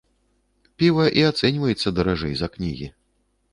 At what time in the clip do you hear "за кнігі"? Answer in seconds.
2.43-2.93